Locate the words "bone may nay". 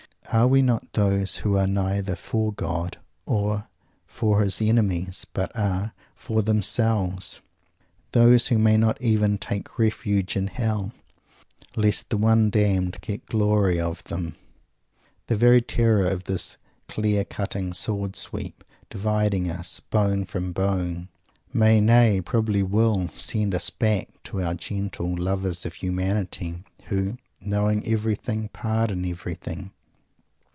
20.53-22.21